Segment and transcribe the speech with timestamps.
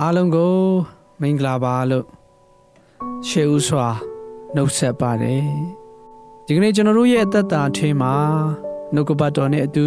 [0.00, 0.56] အားလုံးကို
[1.20, 2.06] မင်္ဂလာပါလို့
[3.28, 3.88] ရှေးဦးစွာ
[4.54, 5.48] နှုတ်ဆက်ပါတယ်
[6.46, 8.14] ဒီကနေ့ကျွန်တော်တို့ရဲ့အသက်တာအထင်းမှာ
[8.94, 9.86] နှုတ်ကပတ်တော်နဲ့အတူ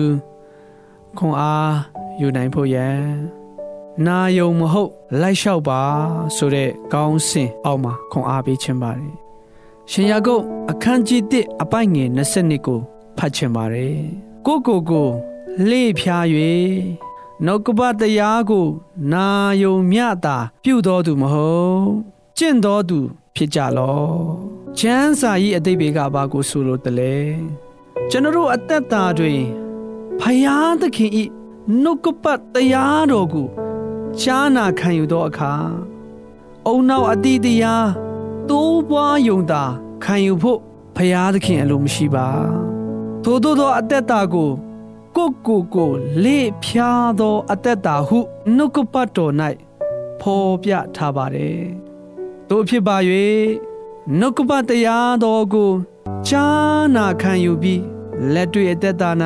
[1.17, 1.73] ခွန်အား
[2.19, 3.01] ယူနိုင်ဖို့ရန်
[4.05, 4.91] နာယုံမဟုတ်
[5.21, 5.81] လိုက်လျှောက်ပါ
[6.35, 9.13] ဆိုတဲ့ကောင်းစဉ်အောက်မှာခွန်အားပေးခြင်းပါတယ်
[9.91, 12.79] ရှင်ယာကုပ်အခန်းကြီး1အပိုက်ငယ်20ကို
[13.17, 13.97] ဖတ်ခြင်းပါတယ်
[14.45, 15.09] ကိုကိုကို
[15.69, 16.25] လေ့ဖြား၍
[17.45, 18.67] နှုတ်ကပတရားကို
[19.13, 19.27] နာ
[19.61, 21.87] ယုံမြတာပြုတော်သူမဟုတ်
[22.37, 22.99] ကျင့်တော်သူ
[23.35, 24.09] ဖြစ်ကြလော
[24.77, 27.17] ချမ်းစာဤအတိတ်ဘေကဘာကိုဆိုလိုတလဲ
[28.09, 29.41] ကျွန်တော်တို့အသက်တာတွင်
[30.19, 31.23] ဖယားသခင်ဤ
[31.83, 33.47] နှုတ်ကပတရားတော်ကို
[34.19, 35.53] ရှားနာခံယူသောအခါ
[36.67, 37.89] အုံနောက်အတိတရား
[38.49, 39.63] တိုးပွားယုံတာ
[40.03, 40.59] ခံယူဖို့
[40.95, 42.27] ဖယားသခင်အလိုမရှိပါ
[43.23, 44.51] ထို့သောအသက်တာကို
[45.21, 45.91] ကိုကိုကို
[46.23, 48.19] လေဖြားသောအသက်တာဟု
[48.55, 49.33] နှုတ်ကပတ်တော်၌
[50.21, 51.61] ဖော်ပြထားပါတယ်
[52.49, 52.97] တို့ဖြစ်ပါ၍
[54.19, 55.71] နှုတ်ကပတ်တရားတော်ကို
[56.27, 56.47] ချာ
[56.95, 57.83] နာခံယူပြီး
[58.33, 59.09] လက်တွေ့အသက်တာ၌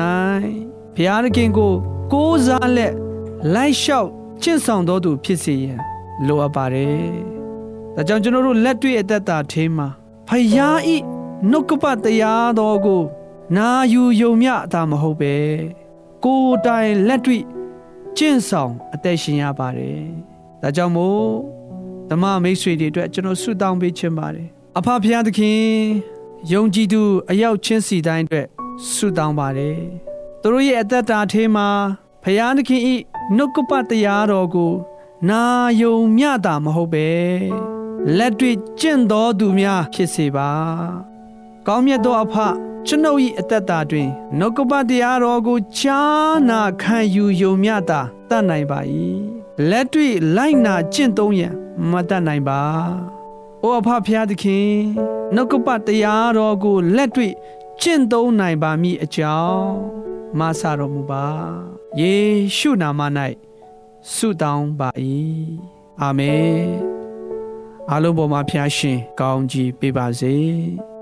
[0.94, 1.74] ဘုရားသခင်ကို
[2.12, 2.94] ကိုးစားလက်
[3.54, 4.08] လိုက်လျှောက်
[4.42, 5.80] ကျင့်ဆောင်တော်သူဖြစ်စေရန်
[6.26, 7.10] လိုအပ်ပါတယ်
[7.94, 9.88] ဒါကြောင့်ကျွန်တော်တို့လက်တွေ့အသက်တာထဲမှာ
[10.28, 10.96] ဖယားဤ
[11.50, 13.02] နှုတ်ကပတ်တရားတော်ကို
[13.56, 15.34] နာယူယုံမြအတာမဟုတ်ပဲ
[16.26, 17.42] ကိုယ်တိုင်လက်တွေ့
[18.16, 20.02] ကျင့်ဆောင်အသက်ရှင်ရပါတယ်
[20.62, 21.22] ဒါကြောင့်မို့
[22.10, 24.46] ဓမ္မမိတ်ဆွေတွေအတွက်ကျွန်တော်ဆုတောင်းပေးချင်ပါတယ်
[24.78, 25.60] အဖဖခင်သခင်
[26.52, 28.46] ယုံကြည်သူအရောက်ချင်းစီတိုင်းအတွက်
[28.92, 29.78] ဆုတောင်းပါတယ်
[30.42, 31.68] သူတို့ရဲ့အသက်တာထဲမှာ
[32.22, 32.94] ဖခင်သခင်ဤ
[33.36, 34.72] နှုတ်ကပတရားတော်ကို
[35.30, 35.42] နာ
[35.80, 37.08] ယုံမြတာမဟုတ်ပဲ
[38.18, 40.50] လက်တွေ့ကျင့်တော်သူများဖြစ်စေပါ
[41.66, 42.34] ကောင်းမြတ်သောအဖ
[42.88, 46.00] ကျွန်ုပ်၏အသက်တာတွင်နှုတ်ကပတရားတော်ကိုချာ
[46.48, 48.80] နာခံယူယုံမြတာတတ်နိုင်ပါ၏
[49.70, 51.54] လက်တွေ့လိုက်နာကျင့်သုံးရန်
[51.90, 52.60] မတတ်နိုင်ပါ။
[53.62, 54.70] အိုအဖဖျားသခင်
[55.34, 57.32] နှုတ်ကပတရားတော်ကိုလက်တွေ့
[57.80, 59.74] ကျင့်သုံးနိုင်ပါမည်အကြောင်း
[60.38, 61.26] မဆတော်မူပါ။
[62.00, 62.14] ယေ
[62.56, 63.00] ရှုနာမ၌
[64.14, 64.88] ဆုတောင်းပါ၏။
[66.00, 66.66] အာမင်။
[67.90, 70.36] အားလုံးပေါ်မှာဖျားရှင်ကောင်းကြီးပေးပါစေ။